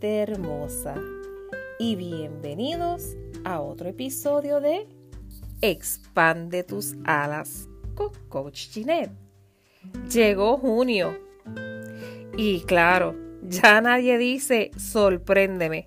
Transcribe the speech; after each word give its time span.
hermosa 0.00 0.96
y 1.78 1.96
bienvenidos 1.96 3.16
a 3.44 3.60
otro 3.60 3.88
episodio 3.88 4.60
de 4.60 4.86
Expande 5.60 6.64
tus 6.64 6.94
alas 7.04 7.68
con 7.94 8.10
Coach 8.28 8.68
Ginette. 8.70 9.12
Llegó 10.12 10.58
junio 10.58 11.16
y 12.36 12.60
claro, 12.62 13.14
ya 13.42 13.80
nadie 13.80 14.18
dice 14.18 14.70
sorpréndeme 14.76 15.86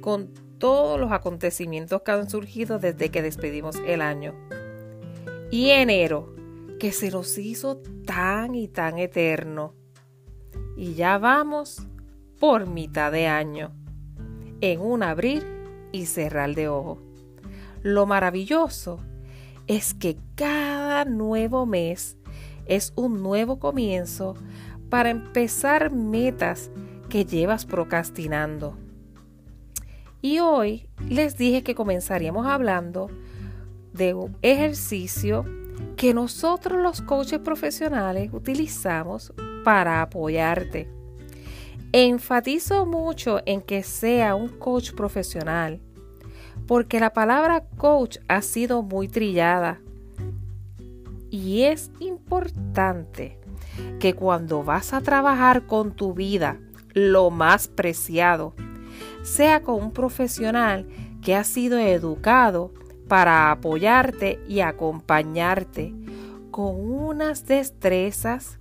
con 0.00 0.32
todos 0.58 0.98
los 0.98 1.12
acontecimientos 1.12 2.02
que 2.02 2.10
han 2.10 2.28
surgido 2.28 2.78
desde 2.78 3.10
que 3.10 3.22
despedimos 3.22 3.76
el 3.86 4.02
año. 4.02 4.34
Y 5.50 5.70
enero, 5.70 6.34
que 6.78 6.92
se 6.92 7.10
nos 7.10 7.38
hizo 7.38 7.78
tan 8.04 8.54
y 8.54 8.68
tan 8.68 8.98
eterno. 8.98 9.74
Y 10.76 10.94
ya 10.94 11.18
vamos 11.18 11.86
por 12.38 12.66
mitad 12.66 13.12
de 13.12 13.26
año, 13.26 13.72
en 14.60 14.80
un 14.80 15.02
abrir 15.02 15.46
y 15.92 16.06
cerrar 16.06 16.54
de 16.54 16.68
ojo. 16.68 17.00
Lo 17.82 18.06
maravilloso 18.06 19.00
es 19.66 19.94
que 19.94 20.16
cada 20.34 21.04
nuevo 21.04 21.66
mes 21.66 22.16
es 22.66 22.92
un 22.96 23.22
nuevo 23.22 23.58
comienzo 23.58 24.34
para 24.90 25.10
empezar 25.10 25.90
metas 25.90 26.70
que 27.08 27.24
llevas 27.24 27.64
procrastinando. 27.64 28.76
Y 30.20 30.40
hoy 30.40 30.88
les 31.08 31.36
dije 31.36 31.62
que 31.62 31.74
comenzaríamos 31.74 32.46
hablando 32.46 33.08
de 33.92 34.14
un 34.14 34.36
ejercicio 34.42 35.44
que 35.96 36.14
nosotros 36.14 36.80
los 36.82 37.02
coaches 37.02 37.38
profesionales 37.40 38.30
utilizamos 38.32 39.32
para 39.64 40.02
apoyarte. 40.02 40.95
Enfatizo 41.92 42.84
mucho 42.84 43.40
en 43.46 43.62
que 43.62 43.82
sea 43.82 44.34
un 44.34 44.48
coach 44.48 44.92
profesional, 44.92 45.80
porque 46.66 46.98
la 46.98 47.12
palabra 47.12 47.64
coach 47.76 48.18
ha 48.28 48.42
sido 48.42 48.82
muy 48.82 49.08
trillada. 49.08 49.80
Y 51.30 51.62
es 51.62 51.90
importante 52.00 53.38
que 54.00 54.14
cuando 54.14 54.64
vas 54.64 54.92
a 54.92 55.00
trabajar 55.00 55.66
con 55.66 55.92
tu 55.92 56.12
vida, 56.12 56.58
lo 56.92 57.30
más 57.30 57.68
preciado, 57.68 58.54
sea 59.22 59.62
con 59.62 59.76
un 59.76 59.92
profesional 59.92 60.86
que 61.22 61.36
ha 61.36 61.44
sido 61.44 61.78
educado 61.78 62.74
para 63.08 63.52
apoyarte 63.52 64.40
y 64.48 64.60
acompañarte 64.60 65.94
con 66.50 66.74
unas 66.74 67.46
destrezas 67.46 68.58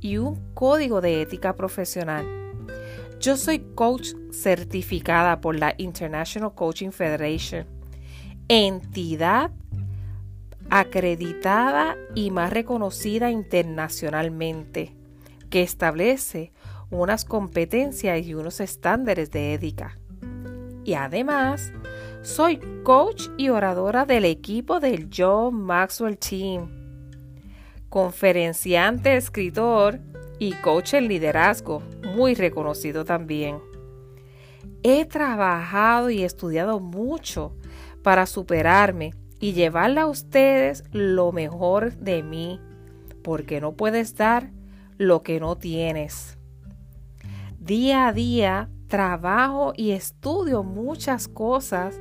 y 0.00 0.18
un 0.18 0.54
código 0.54 1.00
de 1.00 1.22
ética 1.22 1.54
profesional 1.54 2.41
yo 3.22 3.36
soy 3.36 3.60
coach 3.76 4.14
certificada 4.32 5.40
por 5.40 5.56
la 5.56 5.76
International 5.78 6.52
Coaching 6.56 6.90
Federation, 6.90 7.66
entidad 8.48 9.52
acreditada 10.70 11.96
y 12.16 12.32
más 12.32 12.52
reconocida 12.52 13.30
internacionalmente, 13.30 14.96
que 15.50 15.62
establece 15.62 16.50
unas 16.90 17.24
competencias 17.24 18.26
y 18.26 18.34
unos 18.34 18.58
estándares 18.58 19.30
de 19.30 19.54
ética. 19.54 19.96
Y 20.84 20.94
además, 20.94 21.72
soy 22.22 22.58
coach 22.82 23.28
y 23.36 23.50
oradora 23.50 24.04
del 24.04 24.24
equipo 24.24 24.80
del 24.80 25.08
John 25.16 25.62
Maxwell 25.62 26.18
Team, 26.18 26.68
conferenciante, 27.88 29.16
escritor 29.16 30.00
y 30.40 30.54
coach 30.54 30.94
en 30.94 31.06
liderazgo 31.06 31.84
muy 32.14 32.34
reconocido 32.34 33.04
también. 33.04 33.58
He 34.82 35.04
trabajado 35.04 36.10
y 36.10 36.22
estudiado 36.22 36.80
mucho 36.80 37.56
para 38.02 38.26
superarme 38.26 39.14
y 39.40 39.52
llevarle 39.52 40.00
a 40.00 40.06
ustedes 40.06 40.84
lo 40.92 41.32
mejor 41.32 41.94
de 41.96 42.22
mí, 42.22 42.60
porque 43.22 43.60
no 43.60 43.72
puedes 43.72 44.16
dar 44.16 44.50
lo 44.98 45.22
que 45.22 45.40
no 45.40 45.56
tienes. 45.56 46.38
Día 47.58 48.08
a 48.08 48.12
día 48.12 48.68
trabajo 48.88 49.72
y 49.76 49.92
estudio 49.92 50.62
muchas 50.62 51.26
cosas 51.26 51.98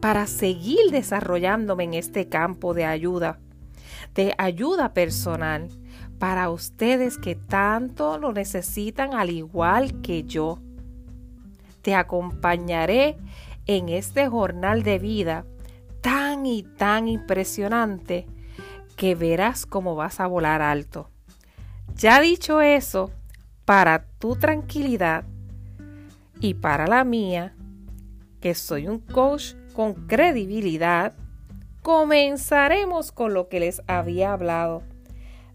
para 0.00 0.26
seguir 0.26 0.90
desarrollándome 0.90 1.84
en 1.84 1.94
este 1.94 2.28
campo 2.28 2.74
de 2.74 2.84
ayuda, 2.84 3.40
de 4.14 4.34
ayuda 4.38 4.92
personal 4.92 5.68
para 6.18 6.50
ustedes 6.50 7.16
que 7.18 7.34
tanto 7.34 8.18
lo 8.18 8.32
necesitan 8.32 9.14
al 9.14 9.30
igual 9.30 10.00
que 10.02 10.24
yo. 10.24 10.58
Te 11.82 11.94
acompañaré 11.94 13.16
en 13.66 13.88
este 13.88 14.28
jornal 14.28 14.82
de 14.82 14.98
vida 14.98 15.44
tan 16.00 16.46
y 16.46 16.62
tan 16.62 17.08
impresionante 17.08 18.26
que 18.96 19.14
verás 19.14 19.64
cómo 19.64 19.94
vas 19.94 20.20
a 20.20 20.26
volar 20.26 20.60
alto. 20.60 21.08
Ya 21.94 22.20
dicho 22.20 22.60
eso, 22.60 23.10
para 23.64 24.04
tu 24.18 24.36
tranquilidad 24.36 25.24
y 26.40 26.54
para 26.54 26.86
la 26.86 27.04
mía, 27.04 27.54
que 28.40 28.54
soy 28.54 28.88
un 28.88 28.98
coach 28.98 29.54
con 29.74 29.94
credibilidad, 30.06 31.14
comenzaremos 31.82 33.12
con 33.12 33.34
lo 33.34 33.48
que 33.48 33.60
les 33.60 33.82
había 33.86 34.32
hablado 34.32 34.82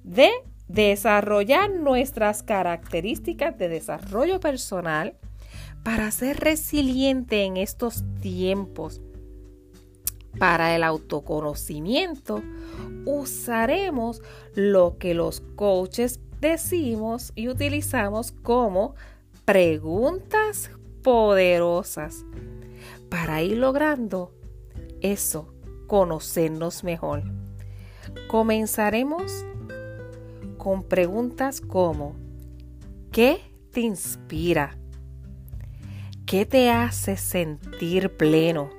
de 0.03 0.29
desarrollar 0.67 1.69
nuestras 1.69 2.43
características 2.43 3.57
de 3.57 3.69
desarrollo 3.69 4.39
personal 4.39 5.15
para 5.83 6.09
ser 6.11 6.39
resiliente 6.39 7.43
en 7.43 7.57
estos 7.57 8.03
tiempos. 8.21 9.01
Para 10.39 10.75
el 10.75 10.83
autoconocimiento 10.83 12.41
usaremos 13.05 14.21
lo 14.55 14.97
que 14.97 15.13
los 15.13 15.41
coaches 15.55 16.19
decimos 16.39 17.31
y 17.35 17.49
utilizamos 17.49 18.31
como 18.31 18.95
preguntas 19.45 20.71
poderosas 21.03 22.25
para 23.09 23.43
ir 23.43 23.57
logrando 23.57 24.33
eso, 25.01 25.53
conocernos 25.87 26.83
mejor. 26.83 27.23
Comenzaremos 28.27 29.45
con 30.63 30.81
preguntas 30.81 31.59
como 31.59 32.15
¿qué 33.11 33.41
te 33.73 33.81
inspira? 33.81 34.77
¿Qué 36.25 36.45
te 36.45 36.71
hace 36.71 37.17
sentir 37.17 38.15
pleno? 38.15 38.69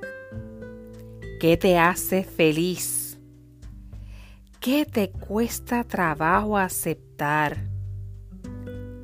¿Qué 1.38 1.58
te 1.58 1.76
hace 1.76 2.24
feliz? 2.24 3.20
¿Qué 4.60 4.86
te 4.86 5.10
cuesta 5.10 5.84
trabajo 5.84 6.56
aceptar? 6.56 7.68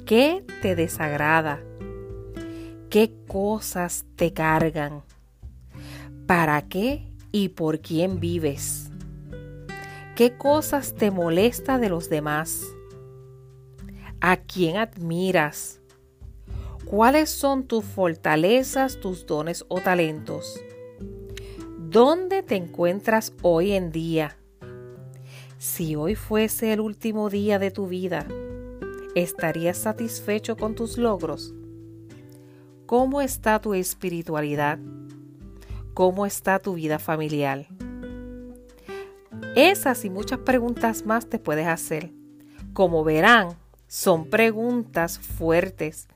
¿Qué 0.06 0.42
te 0.62 0.74
desagrada? 0.74 1.60
¿Qué 2.88 3.12
cosas 3.28 4.06
te 4.16 4.32
cargan? 4.32 5.02
¿Para 6.26 6.62
qué 6.62 7.06
y 7.30 7.50
por 7.50 7.80
quién 7.80 8.20
vives? 8.20 8.89
¿Qué 10.20 10.36
cosas 10.36 10.92
te 10.96 11.10
molesta 11.10 11.78
de 11.78 11.88
los 11.88 12.10
demás? 12.10 12.62
¿A 14.20 14.36
quién 14.36 14.76
admiras? 14.76 15.80
¿Cuáles 16.84 17.30
son 17.30 17.66
tus 17.66 17.86
fortalezas, 17.86 19.00
tus 19.00 19.24
dones 19.24 19.64
o 19.68 19.80
talentos? 19.80 20.60
¿Dónde 21.78 22.42
te 22.42 22.56
encuentras 22.56 23.32
hoy 23.40 23.72
en 23.72 23.92
día? 23.92 24.36
Si 25.56 25.96
hoy 25.96 26.16
fuese 26.16 26.74
el 26.74 26.80
último 26.80 27.30
día 27.30 27.58
de 27.58 27.70
tu 27.70 27.86
vida, 27.86 28.26
¿estarías 29.14 29.78
satisfecho 29.78 30.54
con 30.54 30.74
tus 30.74 30.98
logros? 30.98 31.54
¿Cómo 32.84 33.22
está 33.22 33.58
tu 33.58 33.72
espiritualidad? 33.72 34.78
¿Cómo 35.94 36.26
está 36.26 36.58
tu 36.58 36.74
vida 36.74 36.98
familiar? 36.98 37.68
Esas 39.56 40.04
y 40.04 40.10
muchas 40.10 40.38
preguntas 40.38 41.04
más 41.04 41.28
te 41.28 41.40
puedes 41.40 41.66
hacer. 41.66 42.12
Como 42.72 43.02
verán, 43.02 43.48
son 43.88 44.30
preguntas 44.30 45.18
fuertes, 45.18 46.06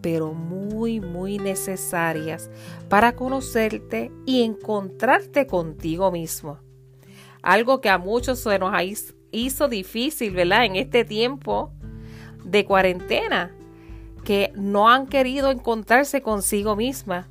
pero 0.00 0.32
muy, 0.32 0.98
muy 0.98 1.36
necesarias 1.36 2.50
para 2.88 3.14
conocerte 3.16 4.10
y 4.24 4.42
encontrarte 4.44 5.46
contigo 5.46 6.10
mismo. 6.10 6.58
Algo 7.42 7.82
que 7.82 7.90
a 7.90 7.98
muchos 7.98 8.38
se 8.38 8.58
nos 8.58 8.72
hizo 9.30 9.68
difícil, 9.68 10.32
¿verdad? 10.32 10.64
En 10.64 10.76
este 10.76 11.04
tiempo 11.04 11.72
de 12.44 12.64
cuarentena, 12.64 13.54
que 14.24 14.52
no 14.54 14.88
han 14.88 15.06
querido 15.06 15.50
encontrarse 15.50 16.22
consigo 16.22 16.76
misma. 16.76 17.28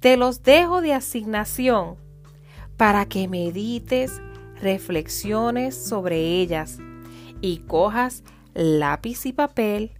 Te 0.00 0.16
los 0.16 0.42
dejo 0.42 0.80
de 0.80 0.94
asignación 0.94 2.05
para 2.76 3.06
que 3.06 3.28
medites, 3.28 4.20
reflexiones 4.60 5.74
sobre 5.74 6.40
ellas 6.40 6.78
y 7.40 7.58
cojas 7.58 8.24
lápiz 8.54 9.26
y 9.26 9.32
papel 9.32 9.92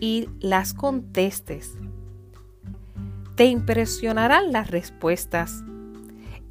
y 0.00 0.28
las 0.40 0.74
contestes. 0.74 1.74
Te 3.36 3.46
impresionarán 3.46 4.50
las 4.52 4.70
respuestas 4.70 5.62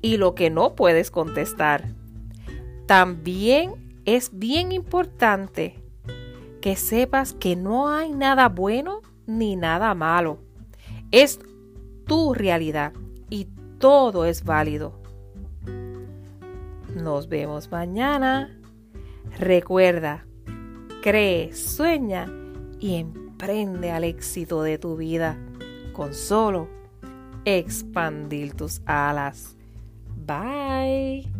y 0.01 0.17
lo 0.17 0.35
que 0.35 0.49
no 0.49 0.75
puedes 0.75 1.11
contestar. 1.11 1.93
También 2.85 4.01
es 4.05 4.29
bien 4.37 4.71
importante 4.71 5.83
que 6.61 6.75
sepas 6.75 7.33
que 7.33 7.55
no 7.55 7.89
hay 7.89 8.11
nada 8.11 8.49
bueno 8.49 9.01
ni 9.25 9.55
nada 9.55 9.93
malo. 9.93 10.39
Es 11.11 11.39
tu 12.05 12.33
realidad 12.33 12.93
y 13.29 13.47
todo 13.79 14.25
es 14.25 14.43
válido. 14.43 15.04
Nos 16.95 17.27
vemos 17.27 17.69
mañana. 17.69 18.57
Recuerda, 19.37 20.25
cree, 21.03 21.53
sueña 21.53 22.25
y 22.79 22.95
emprende 22.95 23.91
al 23.91 24.05
éxito 24.05 24.63
de 24.63 24.77
tu 24.77 24.95
vida 24.95 25.37
con 25.91 26.13
solo 26.13 26.69
expandir 27.43 28.53
tus 28.53 28.81
alas. 28.85 29.57
Bye. 30.25 31.31